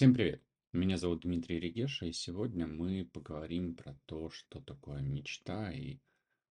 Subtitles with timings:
[0.00, 0.42] Всем привет!
[0.72, 5.98] Меня зовут Дмитрий Регеша, и сегодня мы поговорим про то, что такое мечта и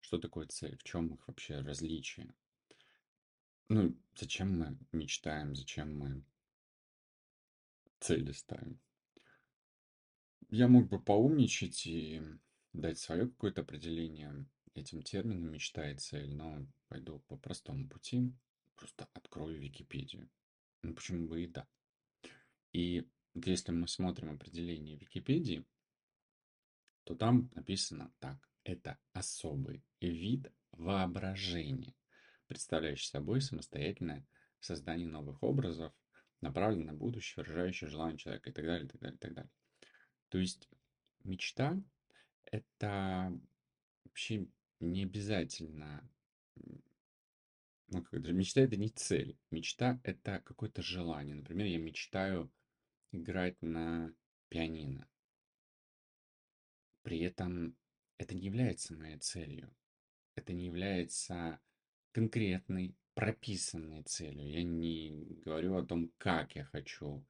[0.01, 2.35] что такое цель, в чем их вообще различие.
[3.69, 6.25] Ну, зачем мы мечтаем, зачем мы
[8.01, 8.81] цели ставим.
[10.49, 12.23] Я мог бы поумничать и
[12.73, 18.33] дать свое какое-то определение этим терминам мечта и цель, но пойду по простому пути,
[18.75, 20.31] просто открою Википедию.
[20.81, 21.69] Ну, почему бы и да.
[22.73, 25.65] И если мы смотрим определение Википедии,
[27.05, 28.39] то там написано так.
[28.63, 31.95] Это особый вид воображения,
[32.47, 34.27] представляющий собой самостоятельное
[34.61, 35.93] создание новых образов,
[36.41, 39.51] направленное на будущее, выражающее желание человека и так далее, и так далее, и так далее.
[40.31, 40.69] То есть
[41.25, 41.79] мечта–
[42.47, 43.39] это
[44.05, 44.47] вообще
[44.81, 46.09] не обязательно
[47.89, 49.39] ну, мечта это не цель.
[49.51, 51.35] Мечта это какое-то желание.
[51.35, 52.51] Например, я мечтаю
[53.15, 54.13] играть на
[54.49, 55.09] пианино.
[57.03, 57.77] При этом
[58.19, 59.73] это не является моей целью.
[60.35, 61.61] Это не является
[62.13, 64.51] конкретной, прописанной целью.
[64.51, 65.11] Я не
[65.45, 67.25] говорю о том, как я хочу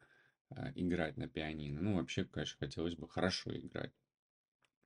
[0.51, 1.81] э, играть на пианино.
[1.83, 3.93] Ну, вообще, конечно, хотелось бы хорошо играть.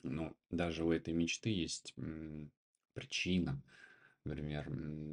[0.02, 1.94] Но даже у этой мечты есть
[2.94, 3.62] причина.
[4.24, 4.68] Например,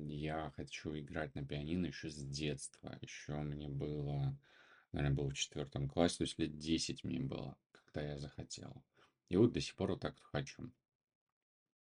[0.09, 2.97] я хочу играть на пианино еще с детства.
[3.01, 4.37] Еще мне было
[4.95, 8.83] наверное, был в четвертом классе, то есть лет 10 мне было, когда я захотел.
[9.29, 10.71] И вот до сих пор вот так хочу.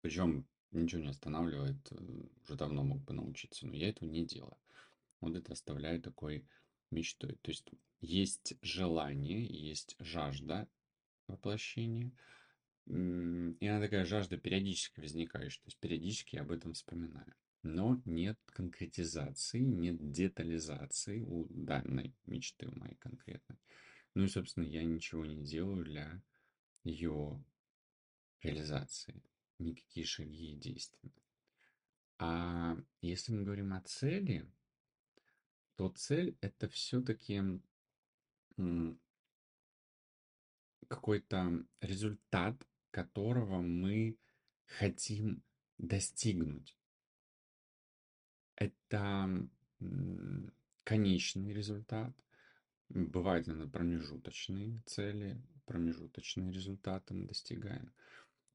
[0.00, 1.96] Причем ничего не останавливает, э,
[2.42, 4.56] уже давно мог бы научиться, но я этого не делаю.
[5.20, 6.44] Вот это оставляю такой
[6.90, 7.38] мечтой.
[7.42, 7.70] То есть
[8.00, 10.68] есть желание, есть жажда
[11.28, 12.10] воплощения,
[12.86, 15.62] и она такая жажда периодически возникающая.
[15.62, 22.68] То есть периодически я об этом вспоминаю но нет конкретизации, нет детализации у данной мечты
[22.68, 23.58] у моей конкретной.
[24.14, 26.22] Ну и, собственно, я ничего не делаю для
[26.84, 27.42] ее
[28.42, 29.22] реализации.
[29.58, 31.10] Никакие шаги и действия.
[32.18, 34.46] А если мы говорим о цели,
[35.76, 37.42] то цель это все-таки
[40.86, 44.18] какой-то результат, которого мы
[44.66, 45.42] хотим
[45.78, 46.76] достигнуть
[48.56, 49.48] это
[50.84, 52.14] конечный результат.
[52.88, 57.92] Бывает иногда промежуточные цели, промежуточные результаты мы достигаем.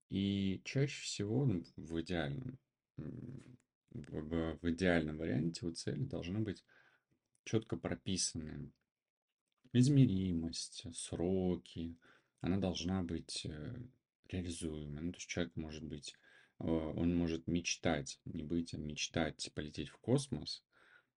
[0.10, 2.58] И чаще всего, ну, в идеальном,
[2.98, 6.64] в, в идеальном варианте у цели должны быть
[7.44, 8.72] четко прописаны
[9.74, 11.96] измеримость, сроки,
[12.42, 13.76] она должна быть э,
[14.28, 15.04] реализуемой.
[15.04, 16.16] Ну, то есть человек может быть
[16.59, 20.64] он может мечтать, не быть, а мечтать полететь в космос,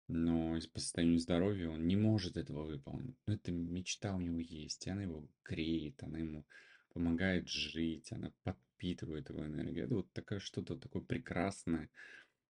[0.08, 3.16] но по состоянию здоровья он не может этого выполнить.
[3.26, 6.46] Но эта мечта у него есть, и она его греет, она ему
[6.92, 9.86] помогает жить, она подпитывает его энергию.
[9.86, 11.90] Это вот такое что-то такое прекрасное,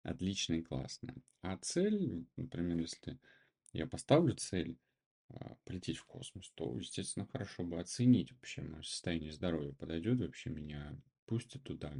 [0.03, 1.15] отличное и классное.
[1.41, 3.19] А цель, например, если
[3.73, 4.77] я поставлю цель
[5.29, 10.49] а, полететь в космос, то, естественно, хорошо бы оценить вообще мое состояние здоровья, подойдет вообще
[10.49, 11.93] меня, пустят туда,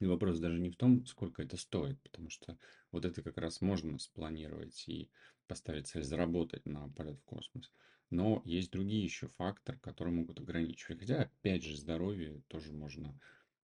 [0.00, 2.56] и вопрос даже не в том, сколько это стоит, потому что
[2.92, 5.10] вот это как раз можно спланировать и
[5.46, 7.72] поставить цель заработать на полет в космос.
[8.10, 11.00] Но есть другие еще факторы, которые могут ограничивать.
[11.00, 13.18] Хотя, опять же, здоровье тоже можно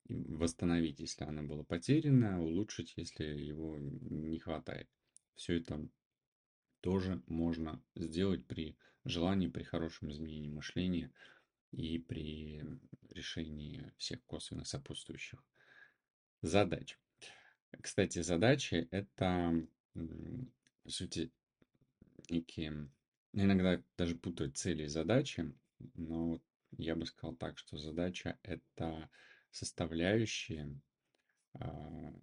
[0.09, 4.89] восстановить, если оно было потеряно, улучшить, если его не хватает.
[5.35, 5.89] Все это
[6.81, 11.11] тоже можно сделать при желании, при хорошем изменении мышления
[11.73, 12.63] и при
[13.11, 15.43] решении всех косвенно сопутствующих
[16.47, 16.99] задач.
[17.81, 21.31] Кстати, задачи— это, по сути,
[22.31, 22.89] некие...
[23.33, 25.53] Иногда даже путают цели и задачи,
[25.95, 26.41] но
[26.79, 29.11] я бы сказал так, что задача— это
[29.51, 30.81] составляющие,
[31.55, 32.15] а,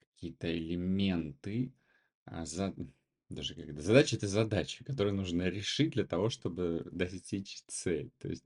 [0.00, 1.72] какие-то элементы,
[2.24, 2.74] а, за,
[3.28, 8.10] даже когда задача это задача, которую нужно решить для того, чтобы достичь цель.
[8.18, 8.44] То есть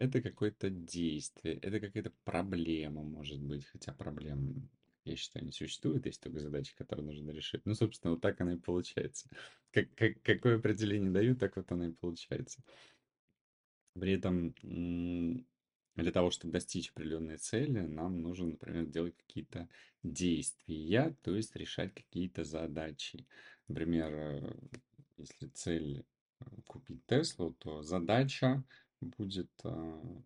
[0.00, 4.70] это какое-то действие, это какая-то проблема, может быть, хотя проблем,
[5.04, 7.66] я считаю, не существует, есть только задачи, которые нужно решить.
[7.66, 9.28] Ну, собственно, вот так она и получается.
[9.70, 12.62] Как, как, какое определение даю, так вот она и получается.
[13.92, 14.54] При этом
[15.96, 19.68] для того, чтобы достичь определенной цели, нам нужно, например, делать какие-то
[20.02, 23.26] действия, то есть решать какие-то задачи.
[23.68, 24.54] Например, э,
[25.18, 26.06] если цель
[26.40, 28.64] э, купить Теслу, то задача
[29.00, 30.22] будет а,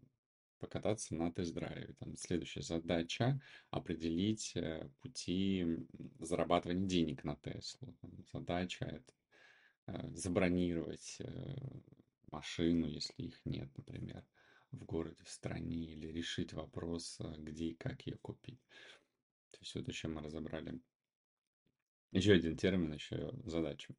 [0.64, 1.94] покататься на тест-драйве.
[1.98, 3.40] Там следующая задача—
[3.70, 5.86] определить э, пути
[6.20, 7.94] зарабатывания денег на Теслу.
[8.32, 9.12] Задача— это
[9.86, 11.56] э, забронировать э,
[12.30, 14.24] машину, если их нет, например,
[14.72, 18.60] в городе, в стране, или решить вопрос, э, где и как ее купить.
[19.50, 20.80] То есть вот чем мы разобрали.
[22.12, 23.94] Еще один термин, еще задачу.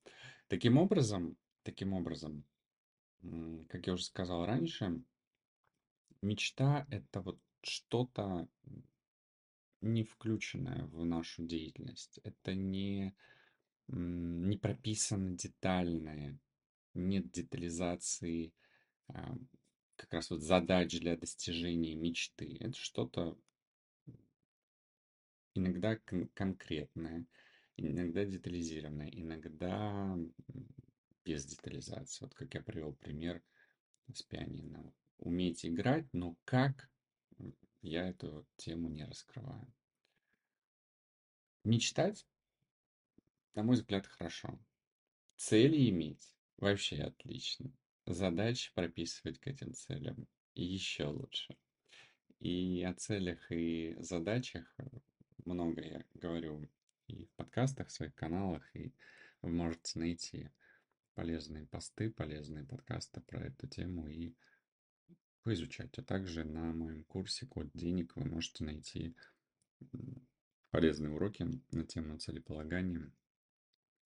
[0.48, 2.44] Таким образом, таким образом,
[3.70, 5.02] как я уже сказал раньше,
[6.22, 8.48] мечта— это вот что-то
[9.82, 12.20] не включенное в нашу деятельность.
[12.24, 13.16] Это не,
[13.88, 16.38] не прописано детальное,
[16.94, 18.54] нет детализации
[19.08, 19.38] а,
[19.96, 22.58] как раз вот задач для достижения мечты.
[22.60, 23.38] Это что-то
[25.54, 27.26] иногда кон- конкретное,
[27.78, 30.18] иногда детализированное, иногда
[31.26, 32.24] без детализации.
[32.24, 33.44] Вот как я привел пример
[34.14, 34.94] с пианино.
[35.18, 36.90] Уметь играть, но как,
[37.82, 39.74] я эту тему не раскрываю.
[41.64, 42.28] Мечтать,
[43.56, 44.60] на мой взгляд, хорошо.
[45.36, 47.72] Цели иметь вообще отлично.
[48.06, 51.58] Задачи прописывать к этим целям еще лучше.
[52.40, 54.76] И о целях и задачах
[55.46, 56.70] много я говорю
[57.08, 58.94] и в подкастах, в своих каналах, и
[59.42, 60.50] вы можете найти
[61.16, 64.36] полезные посты, полезные подкасты про эту тему и
[65.44, 65.98] поизучать.
[65.98, 69.16] А также на моем курсе «Код денег» вы можете найти
[70.72, 73.12] полезные уроки на тему целеполагания,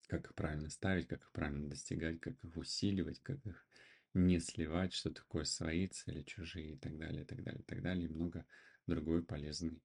[0.08, 3.66] как их правильно ставить, как их правильно достигать, как их усиливать, как их
[4.14, 7.82] не сливать, что такое свои цели, чужие и так далее, и так далее, и так
[7.82, 8.46] далее, и много
[8.88, 9.82] другой полезной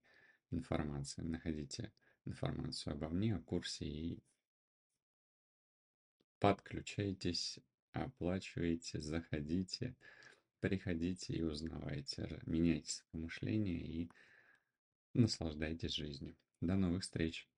[0.50, 1.22] информации.
[1.22, 1.92] Находите
[2.24, 4.22] информацию обо мне, о курсе и
[6.44, 7.58] подключайтесь,
[7.92, 9.94] оплачивайте, заходите,
[10.60, 14.10] приходите и узнавайте, меняйте мышление и
[15.14, 16.36] наслаждайтесь жизнью.
[16.60, 17.48] До новых встреч!